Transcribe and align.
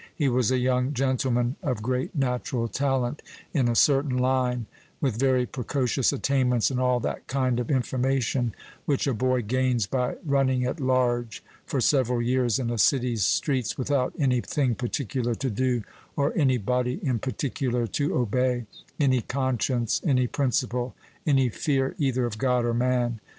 He 0.15 0.29
was 0.29 0.49
a 0.49 0.57
young 0.57 0.95
gentleman 0.95 1.57
of 1.61 1.83
great 1.83 2.15
natural 2.15 2.67
talent, 2.67 3.21
in 3.53 3.67
a 3.67 3.75
certain 3.75 4.17
line, 4.17 4.65
with 4.99 5.19
very 5.19 5.45
precocious 5.45 6.11
attainments 6.11 6.71
in 6.71 6.79
all 6.79 6.99
that 7.01 7.27
kind 7.27 7.59
of 7.59 7.69
information 7.69 8.55
which 8.87 9.05
a 9.05 9.13
boy 9.13 9.43
gains 9.43 9.85
by 9.85 10.15
running 10.25 10.65
at 10.65 10.79
large 10.79 11.43
for 11.67 11.79
several 11.79 12.19
years 12.19 12.57
in 12.57 12.71
a 12.71 12.79
city's 12.79 13.23
streets 13.23 13.77
without 13.77 14.11
any 14.17 14.41
thing 14.41 14.73
particular 14.73 15.35
to 15.35 15.51
do, 15.51 15.83
or 16.15 16.33
any 16.35 16.57
body 16.57 16.99
in 17.03 17.19
particular 17.19 17.85
to 17.85 18.17
obey 18.17 18.65
any 18.99 19.21
conscience, 19.21 20.01
any 20.03 20.25
principle, 20.25 20.95
any 21.27 21.47
fear 21.49 21.93
either 21.99 22.25
of 22.25 22.39
God 22.39 22.65
or 22.65 22.73
man. 22.73 23.19